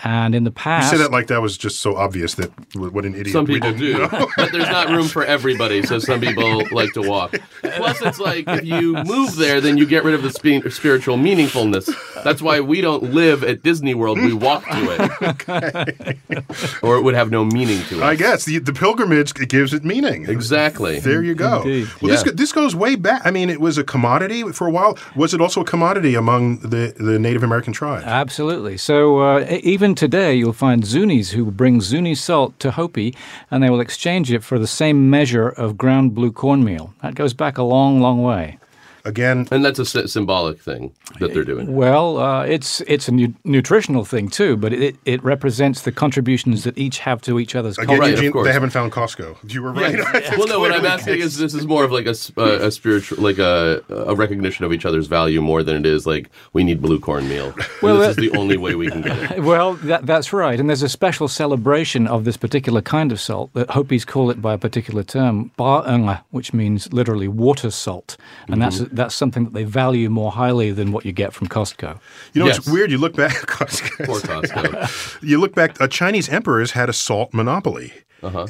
[0.00, 0.90] and in the past, You past.
[0.90, 3.32] said that like that was just so obvious that what an idiot.
[3.32, 4.28] Some we people didn't do, know.
[4.36, 5.82] but there's not room for everybody.
[5.82, 7.36] So some people like to walk.
[7.62, 11.16] Plus, it's like if you move there, then you get rid of the spi- spiritual
[11.16, 11.88] meaningfulness.
[12.24, 14.18] That's why we don't live at Disney World.
[14.18, 16.18] We walk to it, okay.
[16.82, 18.02] or it would have no meaning to it.
[18.02, 20.28] I guess the, the pilgrimage it gives it meaning.
[20.28, 20.98] Exactly.
[21.00, 21.62] There you go.
[21.62, 21.88] Indeed.
[22.00, 22.30] Well, this Yeah.
[22.32, 23.22] go- this goes way back.
[23.24, 24.98] I mean, it was a commodity for a while.
[25.14, 28.04] Was it also a commodity among the, the Native American tribes?
[28.04, 28.76] Absolutely.
[28.76, 33.14] So uh, e- even today, you'll find Zunis who bring Zuni salt to Hopi,
[33.52, 36.92] and they will exchange it for the same measure of ground blue cornmeal.
[37.02, 38.58] That goes back a long, long way.
[39.06, 41.74] Again, And that's a symbolic thing that they're doing.
[41.74, 46.64] Well, uh, it's it's a nu- nutritional thing too, but it, it represents the contributions
[46.64, 48.46] that each have to each other's again, right, of Eugene, course.
[48.46, 49.36] they haven't found Costco.
[49.52, 49.96] You were right.
[50.36, 50.58] well, no.
[50.58, 53.22] What I'm asking the is, this is more of like a, s- a- a spiritual,
[53.22, 56.82] like a, a recognition of each other's value more than it is like we need
[56.82, 57.54] blue cornmeal.
[57.82, 59.42] Well, this that- is the only way we can get it.
[59.46, 60.58] Well, that, that's right.
[60.58, 64.42] And there's a special celebration of this particular kind of salt that Hopis call it
[64.42, 68.16] by a particular term, ba'unga, which means literally water salt.
[68.48, 71.98] And that's that's something that they value more highly than what you get from Costco.
[72.32, 72.90] You know, it's weird.
[72.90, 74.06] You look back, Costco.
[74.06, 75.22] Poor Costco.
[75.22, 75.80] you look back.
[75.80, 77.92] Uh, Chinese emperors had a salt monopoly,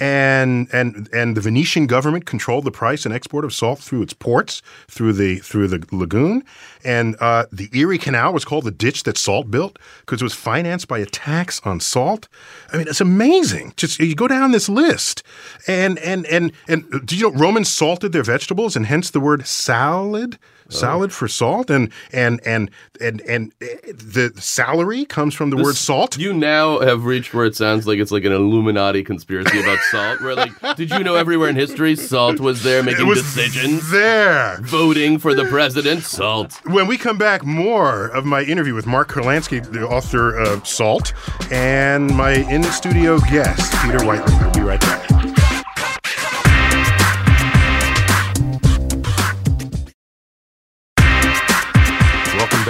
[0.00, 4.12] and and and the Venetian government controlled the price and export of salt through its
[4.12, 6.44] ports, through the through the lagoon,
[6.84, 10.34] and uh, the Erie Canal was called the ditch that salt built because it was
[10.34, 12.28] financed by a tax on salt.
[12.72, 13.74] I mean, it's amazing.
[13.76, 15.22] Just you go down this list,
[15.66, 19.20] and and and and uh, do you know Romans salted their vegetables, and hence the
[19.20, 20.38] word salad.
[20.68, 25.76] Salad for salt, and and and and and uh, the salary comes from the word
[25.76, 26.18] salt.
[26.18, 30.20] You now have reached where it sounds like it's like an Illuminati conspiracy about salt.
[30.20, 33.90] Where like, did you know everywhere in history salt was there making it was decisions,
[33.90, 34.58] there.
[34.62, 36.02] voting for the president?
[36.02, 36.60] Salt.
[36.66, 41.12] When we come back, more of my interview with Mark Kurlansky, the author of Salt,
[41.50, 44.34] and my in studio guest, Peter Whiteley.
[44.34, 45.35] I'll be right back.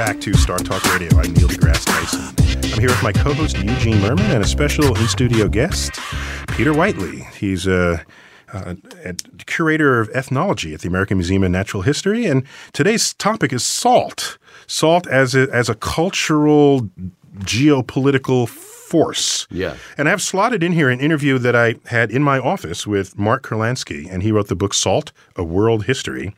[0.07, 1.19] Back to Star Talk Radio.
[1.19, 2.73] I'm Neil deGrasse Tyson.
[2.73, 5.99] I'm here with my co host, Eugene Mirman, and a special in studio guest,
[6.47, 7.23] Peter Whiteley.
[7.37, 8.05] He's a
[8.53, 8.75] uh,
[9.47, 12.25] curator of ethnology at the American Museum of Natural History.
[12.25, 14.39] And today's topic is salt.
[14.69, 16.89] Salt as a, as a cultural,
[17.39, 19.49] geopolitical force.
[19.51, 19.77] Yeah.
[19.99, 23.43] And I've slotted in here an interview that I had in my office with Mark
[23.43, 26.33] Kurlansky, and he wrote the book Salt, A World History.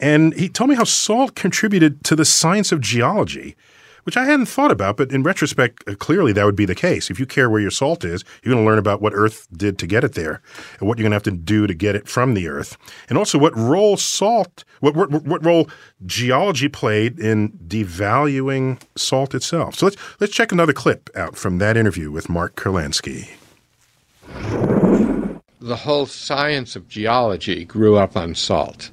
[0.00, 3.56] And he told me how salt contributed to the science of geology,
[4.04, 7.10] which I hadn't thought about, but in retrospect, uh, clearly that would be the case.
[7.10, 9.78] If you care where your salt is, you're going to learn about what Earth did
[9.78, 10.42] to get it there
[10.78, 12.76] and what you're going to have to do to get it from the Earth.
[13.08, 15.68] And also what role salt, what, what, what role
[16.04, 19.76] geology played in devaluing salt itself.
[19.76, 23.30] So let's, let's check another clip out from that interview with Mark Kurlansky.
[25.60, 28.90] The whole science of geology grew up on salt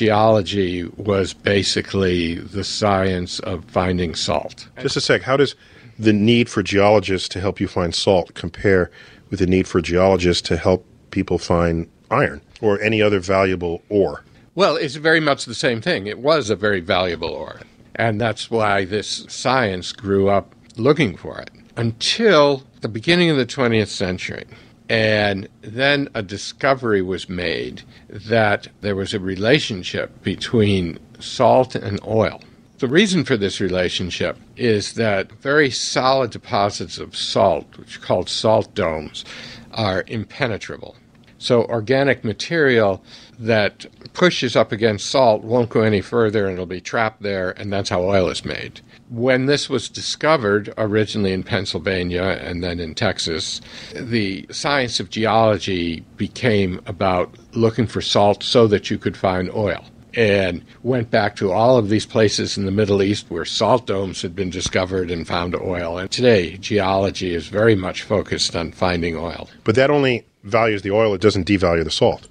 [0.00, 4.66] geology was basically the science of finding salt.
[4.80, 5.20] Just a sec.
[5.20, 5.54] How does
[5.98, 8.90] the need for geologists to help you find salt compare
[9.28, 14.24] with the need for geologists to help people find iron or any other valuable ore?
[14.54, 16.06] Well, it's very much the same thing.
[16.06, 17.60] It was a very valuable ore.
[17.94, 23.44] And that's why this science grew up looking for it until the beginning of the
[23.44, 24.46] 20th century.
[24.90, 32.42] And then a discovery was made that there was a relationship between salt and oil.
[32.78, 38.28] The reason for this relationship is that very solid deposits of salt, which are called
[38.28, 39.24] salt domes,
[39.70, 40.96] are impenetrable.
[41.38, 43.00] So organic material
[43.38, 47.72] that pushes up against salt won't go any further and it'll be trapped there, and
[47.72, 48.80] that's how oil is made.
[49.10, 53.60] When this was discovered, originally in Pennsylvania and then in Texas,
[53.92, 59.84] the science of geology became about looking for salt so that you could find oil.
[60.14, 64.22] And went back to all of these places in the Middle East where salt domes
[64.22, 65.98] had been discovered and found oil.
[65.98, 69.50] And today, geology is very much focused on finding oil.
[69.64, 72.28] But that only values the oil, it doesn't devalue the salt.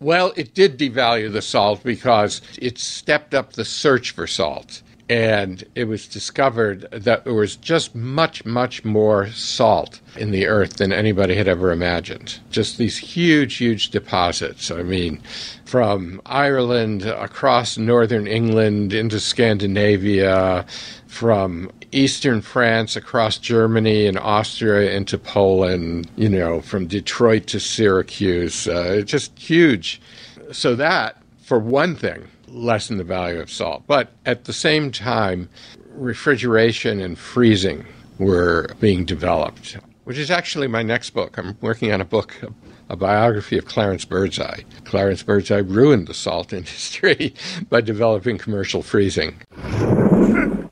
[0.00, 5.64] Well, it did devalue the salt because it stepped up the search for salt and
[5.74, 10.92] it was discovered that there was just much, much more salt in the earth than
[10.92, 12.40] anybody had ever imagined.
[12.50, 14.70] Just these huge, huge deposits.
[14.70, 15.20] I mean,
[15.64, 20.66] from Ireland across northern England into Scandinavia,
[21.06, 28.66] from eastern France across Germany and Austria into Poland, you know, from Detroit to Syracuse.
[28.66, 30.00] Uh, just huge.
[30.52, 33.84] So, that, for one thing, lessen the value of salt.
[33.86, 35.48] But at the same time,
[35.90, 37.84] refrigeration and freezing
[38.18, 41.38] were being developed, which is actually my next book.
[41.38, 42.36] I'm working on a book,
[42.88, 44.62] a biography of Clarence Birdseye.
[44.84, 47.34] Clarence Birdseye ruined the salt industry
[47.68, 49.36] by developing commercial freezing.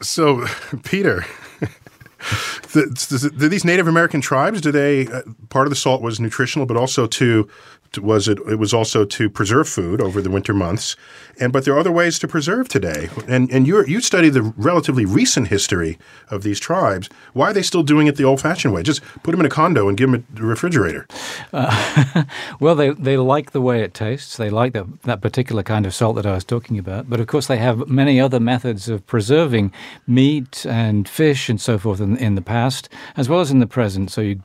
[0.00, 0.46] so,
[0.84, 1.24] Peter,
[2.72, 6.76] the, these Native American tribes, do they uh, part of the salt was nutritional, but
[6.76, 7.48] also to
[7.98, 10.96] was it it was also to preserve food over the winter months
[11.38, 13.08] and but there are other ways to preserve today.
[13.28, 15.98] And and you you study the relatively recent history
[16.30, 17.08] of these tribes.
[17.32, 18.82] Why are they still doing it the old fashioned way?
[18.82, 21.06] Just put them in a condo and give them a refrigerator.
[21.52, 22.24] Uh,
[22.60, 24.36] well they they like the way it tastes.
[24.36, 27.10] They like that that particular kind of salt that I was talking about.
[27.10, 29.72] But of course they have many other methods of preserving
[30.06, 33.66] meat and fish and so forth in, in the past as well as in the
[33.66, 34.10] present.
[34.10, 34.36] So you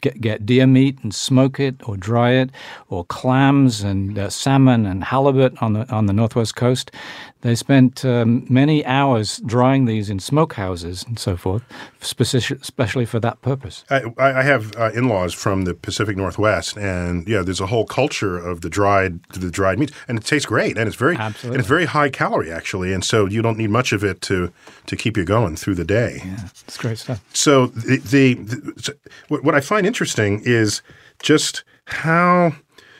[0.00, 2.50] get, get deer meat and smoke it or dry it
[2.88, 6.90] or clams and uh, salmon and halibut on the on the northwest coast.
[7.42, 11.62] They spent um, many hours drying these in smokehouses and so forth,
[12.00, 13.84] specific, especially for that purpose.
[13.88, 18.36] I, I have uh, in-laws from the Pacific Northwest, and yeah, there's a whole culture
[18.36, 21.56] of the dried the dried meats, and it tastes great, and it's very Absolutely.
[21.56, 24.52] and it's very high calorie actually, and so you don't need much of it to
[24.86, 26.22] to keep you going through the day.
[26.24, 27.22] Yeah, it's great stuff.
[27.32, 28.96] So the, the, the
[29.28, 30.82] what I find interesting is
[31.22, 32.54] just how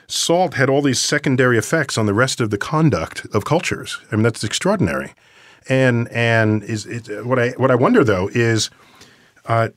[0.06, 3.98] salt had all these secondary effects on the rest of the conduct of cultures.
[4.10, 5.14] I mean, that's extraordinary.
[5.68, 8.70] And and is it, what I what I wonder though is,
[9.46, 9.68] uh,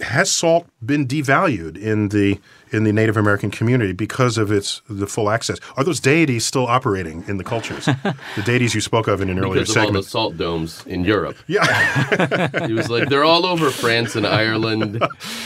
[0.00, 2.38] has salt been devalued in the
[2.72, 5.58] in the Native American community because of its the full access?
[5.76, 7.84] Are those deities still operating in the cultures?
[8.36, 10.04] the deities you spoke of in an earlier because of all the segment.
[10.06, 11.36] salt domes in Europe.
[11.46, 14.98] Yeah, He was like, they're all over France and Ireland.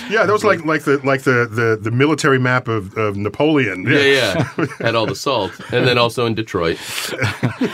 [0.08, 3.82] yeah, that was like like the like the the, the military map of, of Napoleon.
[3.88, 3.98] Yeah,
[4.56, 4.66] yeah.
[4.78, 5.52] Had all the salt.
[5.72, 6.78] And then also in Detroit.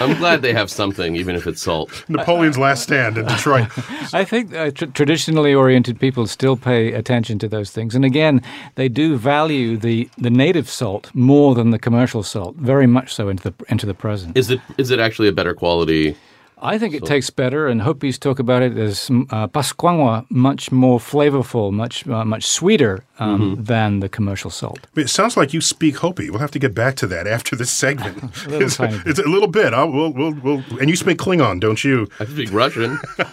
[0.01, 2.05] I'm glad they have something, even if it's salt.
[2.09, 3.68] Napoleon's last stand in Detroit.
[4.14, 7.95] I think uh, tr- traditionally oriented people still pay attention to those things.
[7.95, 8.43] And again,
[8.74, 13.28] they do value the, the native salt more than the commercial salt, very much so
[13.28, 14.37] into the, into the present.
[14.37, 16.16] Is it is it actually a better quality?
[16.62, 21.00] I think it tastes better, and Hopis talk about it as uh, Pascuangwa, much more
[21.00, 24.86] flavorful, much uh, much sweeter um, than the commercial salt.
[24.94, 26.30] It sounds like you speak Hopi.
[26.30, 28.22] We'll have to get back to that after this segment.
[28.46, 29.74] little it's, tiny it's a little bit.
[29.74, 32.08] I'll, we'll, we'll, we'll, and you speak Klingon, don't you?
[32.20, 32.98] I speak Russian.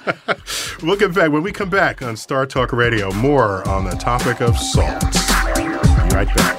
[0.82, 3.12] We'll get back when we come back on Star Talk Radio.
[3.12, 5.02] More on the topic of salt.
[5.56, 6.59] Be right back.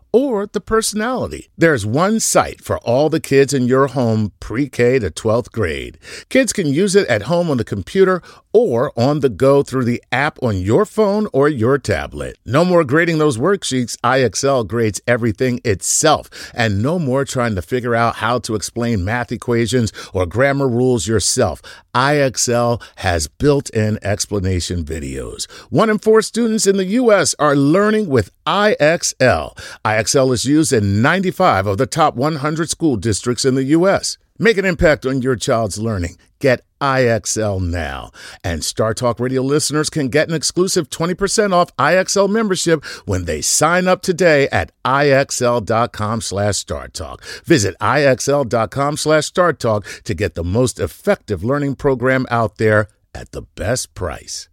[0.13, 1.49] or the personality.
[1.57, 5.97] There's one site for all the kids in your home pre K to 12th grade.
[6.29, 8.21] Kids can use it at home on the computer
[8.53, 12.37] or on the go through the app on your phone or your tablet.
[12.45, 13.97] No more grading those worksheets.
[13.97, 16.29] IXL grades everything itself.
[16.53, 21.07] And no more trying to figure out how to explain math equations or grammar rules
[21.07, 21.61] yourself.
[21.93, 25.49] IXL has built in explanation videos.
[25.69, 27.35] One in four students in the U.S.
[27.39, 29.57] are learning with IXL.
[29.83, 34.17] IXL is used in 95 of the top 100 school districts in the U.S.
[34.41, 36.17] Make an impact on your child's learning.
[36.39, 38.09] Get IXL now.
[38.43, 43.41] And Star Talk Radio listeners can get an exclusive 20% off IXL membership when they
[43.41, 47.23] sign up today at IXL.com slash StarTalk.
[47.45, 53.43] Visit IXL.com slash StarTalk to get the most effective learning program out there at the
[53.43, 54.49] best price.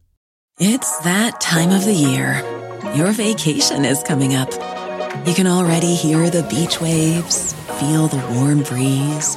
[0.60, 2.42] It's that time of the year.
[2.94, 4.52] Your vacation is coming up.
[5.26, 9.36] You can already hear the beach waves, feel the warm breeze,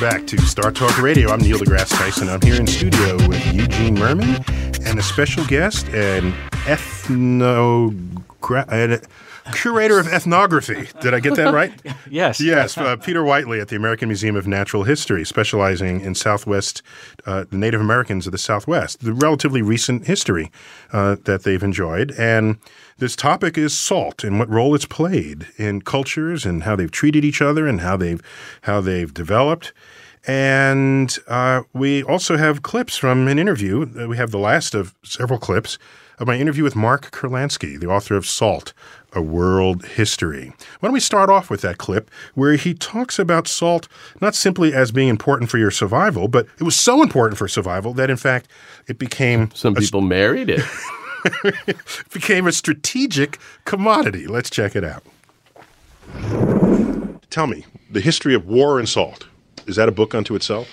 [0.00, 1.30] back to Star Talk Radio.
[1.30, 2.28] I'm Neil deGrasse Tyson.
[2.28, 4.42] I'm here in studio with Eugene Mirman
[4.86, 6.32] and a special guest, an
[6.64, 7.90] ethno
[8.72, 8.98] an- uh,
[9.52, 10.88] curator of ethnography.
[11.00, 11.72] Did I get that right?
[12.10, 12.40] Yes.
[12.40, 16.82] Yes, uh, Peter Whiteley at the American Museum of Natural History, specializing in Southwest,
[17.24, 20.50] uh, the Native Americans of the Southwest, the relatively recent history
[20.92, 22.10] uh, that they've enjoyed.
[22.12, 22.58] And
[22.98, 27.24] this topic is salt and what role it's played in cultures and how they've treated
[27.24, 28.20] each other and how they've
[28.62, 29.72] how they've developed.
[30.26, 34.06] And uh, we also have clips from an interview.
[34.08, 35.78] We have the last of several clips
[36.20, 38.74] of my interview with Mark Kurlansky, the author of Salt,
[39.14, 40.52] A World History.
[40.78, 43.88] Why don't we start off with that clip where he talks about salt
[44.20, 47.94] not simply as being important for your survival, but it was so important for survival
[47.94, 48.48] that, in fact,
[48.86, 50.62] it became Some people married it.
[52.12, 54.26] became a strategic commodity.
[54.26, 55.02] Let's check it out.
[57.30, 59.26] Tell me the history of war and salt.
[59.66, 60.68] is that a book unto itself?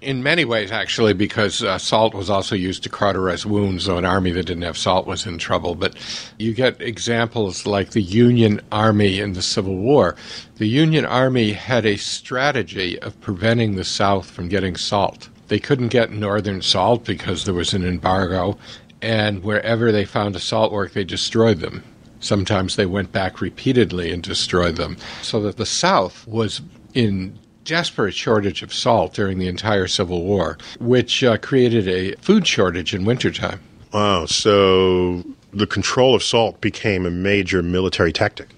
[0.00, 4.06] In many ways, actually, because uh, salt was also used to cauterize wounds, so an
[4.06, 5.74] army that didn't have salt was in trouble.
[5.74, 5.94] But
[6.38, 10.16] you get examples like the Union Army in the Civil War.
[10.56, 15.28] The Union Army had a strategy of preventing the South from getting salt.
[15.48, 18.56] They couldn't get northern salt because there was an embargo,
[19.02, 21.84] and wherever they found a salt work, they destroyed them.
[22.20, 24.96] Sometimes they went back repeatedly and destroyed them.
[25.20, 26.62] So that the South was
[26.94, 27.38] in
[27.70, 32.92] desperate shortage of salt during the entire Civil War, which uh, created a food shortage
[32.92, 33.60] in wintertime.
[33.92, 34.26] Wow.
[34.26, 38.48] So the control of salt became a major military tactic.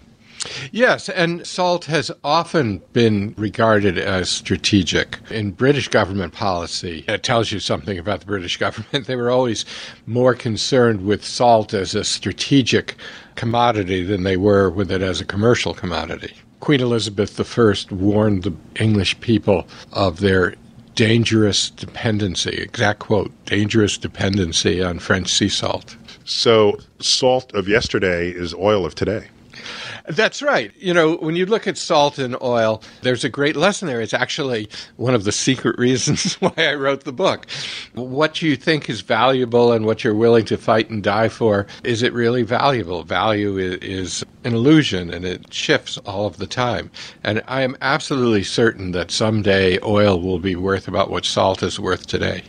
[0.72, 5.18] Yes, and salt has often been regarded as strategic.
[5.30, 9.06] In British government policy, it tells you something about the British government.
[9.06, 9.66] They were always
[10.06, 12.96] more concerned with salt as a strategic
[13.34, 16.32] commodity than they were with it as a commercial commodity.
[16.62, 20.54] Queen Elizabeth I warned the English people of their
[20.94, 25.96] dangerous dependency, exact quote, dangerous dependency on French sea salt.
[26.24, 29.26] So salt of yesterday is oil of today.
[30.07, 30.72] That's right.
[30.76, 34.00] You know, when you look at salt and oil, there's a great lesson there.
[34.00, 37.46] It's actually one of the secret reasons why I wrote the book.
[37.94, 42.03] What you think is valuable and what you're willing to fight and die for, is
[42.03, 43.05] it really valuable?
[43.05, 46.90] Value is an illusion and it shifts all of the time.
[47.22, 51.78] And I am absolutely certain that someday oil will be worth about what salt is
[51.78, 52.42] worth today.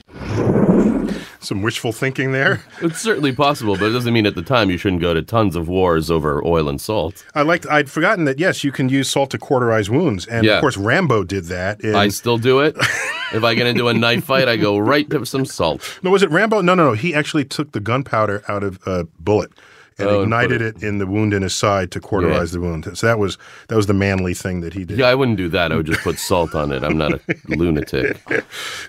[1.44, 2.64] Some wishful thinking there.
[2.82, 5.56] It's certainly possible, but it doesn't mean at the time you shouldn't go to tons
[5.56, 7.26] of wars over oil and salt.
[7.36, 7.66] I liked.
[7.68, 8.40] I'd forgotten that.
[8.40, 10.56] Yes, you can use salt to cauterize wounds, and Yeah.
[10.56, 11.82] of course Rambo did that.
[11.82, 12.76] In, I still do it.
[13.34, 16.00] if I get into a knife fight, I go right to some salt.
[16.04, 16.62] no, was it Rambo?
[16.62, 16.94] No, no, no.
[16.94, 19.52] He actually took the gunpowder out of a bullet
[19.98, 22.88] and Oh, ignited it- it in the wound in his side to cauterize the wound.
[22.98, 23.38] So that was
[23.68, 24.98] that was the manly thing that he did.
[24.98, 25.72] Yeah, I wouldn't do that.
[25.72, 26.84] I would just put salt on it.
[26.84, 28.18] I'm not a lunatic.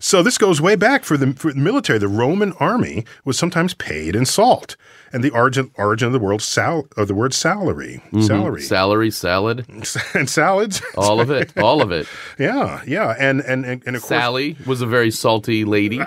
[0.00, 1.98] So this goes way back for the, for the military.
[1.98, 4.76] The Roman army was sometimes paid in salt,
[5.12, 8.22] and the origin origin of the word sal of the word salary, mm-hmm.
[8.22, 9.66] salary, Salary, salad,
[10.14, 10.82] and salads.
[10.96, 12.06] all of it, all of it.
[12.38, 16.00] yeah, yeah, and and and, and of course, Sally was a very salty lady.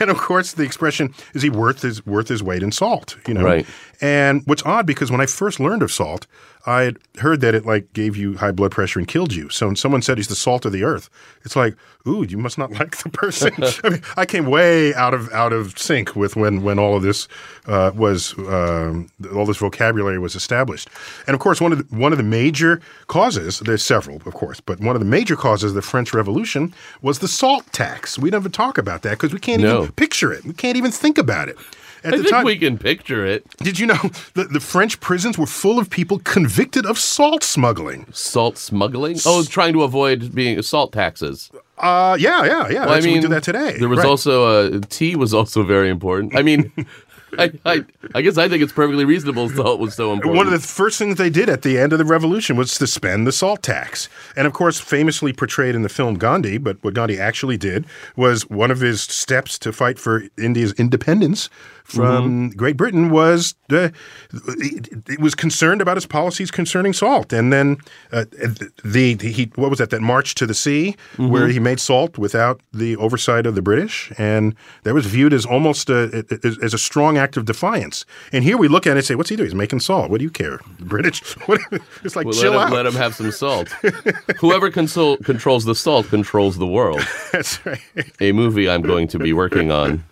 [0.00, 3.16] and of course, the expression is he worth his worth his weight in salt.
[3.26, 3.66] You know, Right.
[4.02, 6.26] And what's odd because when I first learned of salt,
[6.66, 9.48] I had heard that it like gave you high blood pressure and killed you.
[9.48, 11.08] So when someone said he's the salt of the earth,
[11.44, 11.76] it's like,
[12.06, 13.52] ooh, you must not like the person.
[13.84, 17.02] I mean, I came way out of out of sync with when when all of
[17.04, 17.28] this
[17.66, 20.88] uh, was um, all this vocabulary was established.
[21.28, 24.60] And of course, one of the, one of the major causes there's several, of course,
[24.60, 28.18] but one of the major causes of the French Revolution was the salt tax.
[28.18, 29.82] We never talk about that because we can't No.
[29.82, 30.44] even picture it.
[30.44, 31.56] We can't even think about it.
[32.04, 33.44] At I the think time, we can picture it.
[33.58, 33.98] did you know
[34.34, 38.06] the, the French prisons were full of people convicted of salt smuggling?
[38.12, 39.18] Salt smuggling?
[39.24, 41.50] Oh, trying to avoid being salt taxes.
[41.78, 42.86] Uh, yeah, yeah, yeah.
[42.86, 43.76] Well, mean, we do that today.
[43.78, 44.06] There was Right.
[44.08, 44.46] also
[44.76, 46.36] uh, tea was also very important.
[46.36, 46.72] I mean,
[47.38, 47.84] I, I
[48.14, 50.36] I guess I think it's perfectly reasonable salt was so important.
[50.36, 52.86] One of the first things they did at the end of the revolution was to
[52.86, 54.10] spend the salt tax.
[54.36, 57.86] And of course, famously portrayed in the film Gandhi, but what Gandhi actually did
[58.16, 61.48] was one of his steps to fight for India's independence
[61.84, 62.56] from Mm-hmm.
[62.56, 63.92] Great Britain was the,
[64.32, 67.32] it, it was concerned about his policies concerning salt.
[67.32, 67.76] And then
[68.12, 71.28] uh, the, the he what was that that march to the sea Mm-hmm.
[71.28, 74.54] where he made salt without the oversight of the British, and
[74.84, 78.04] that was viewed as almost a, as, as a strong act of defiance.
[78.32, 79.48] And here we look at it and say, "What's he doing?
[79.48, 80.10] He's making salt.
[80.10, 81.22] What do you care, the British?
[82.04, 83.68] It's like Well, chill let, out." him, let him have some salt.
[84.40, 87.00] Whoever controls the salt controls the world.
[87.32, 87.80] That's right.
[88.20, 90.04] A movie I'm going to be working on.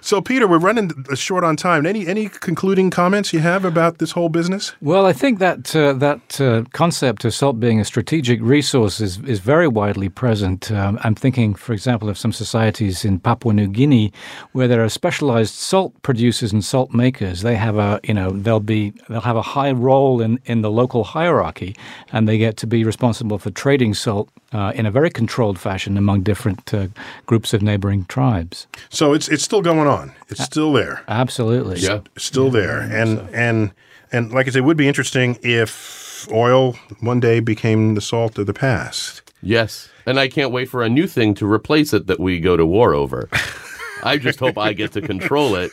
[0.00, 1.86] So, Peter, we're running short on time.
[1.86, 4.72] Any any concluding comments you have about this whole business?
[4.80, 9.18] Well, I think that uh, that uh, concept of salt being a strategic resource is,
[9.20, 10.70] is very widely present.
[10.70, 14.12] Um, I'm thinking, for example, of some societies in Papua New Guinea
[14.52, 17.42] where there are specialized salt producers and salt makers.
[17.42, 20.70] They have a you know they'll be they'll have a high role in, in the
[20.70, 21.76] local hierarchy,
[22.12, 25.96] and they get to be responsible for trading salt uh, in a very controlled fashion
[25.96, 26.88] among different uh,
[27.26, 28.66] groups of neighboring tribes.
[28.88, 30.12] So it's it's still going on.
[30.28, 31.01] It's still there.
[31.08, 31.78] Absolutely.
[31.78, 32.00] Yeah.
[32.16, 32.80] still there.
[32.80, 33.72] And and
[34.10, 38.38] and like I said, it would be interesting if oil one day became the salt
[38.38, 39.22] of the past.
[39.42, 39.88] Yes.
[40.06, 42.64] And I can't wait for a new thing to replace it that we go to
[42.66, 43.28] war over.
[44.04, 45.72] I just hope I get to control it.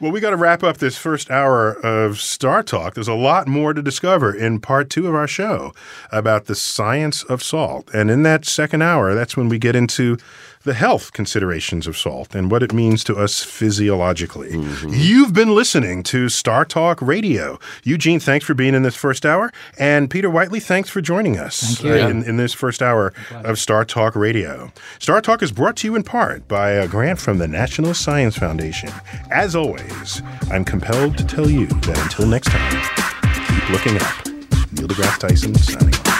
[0.00, 2.94] Well, we got to wrap up this first hour of Star Talk.
[2.94, 5.74] There's a lot more to discover in part two of our show
[6.12, 7.90] about the science of salt.
[7.92, 10.16] And in that second hour, that's when we get into
[10.62, 14.50] the health considerations of salt and what it means to us physiologically.
[14.88, 17.58] You've been listening to Star Talk Radio.
[17.82, 19.50] Eugene, thanks for being in this first hour.
[19.78, 23.86] And Peter Whiteley, thanks for joining us uh, in, in this first hour of Star
[23.86, 24.70] Talk Radio.
[24.98, 28.36] Star Talk is brought to you in part by a grant from the National Science
[28.36, 28.90] Foundation.
[29.30, 34.26] As always, I'm compelled to tell you that until next time, keep looking up.
[34.72, 36.19] Neil deGrasse Tyson signing off.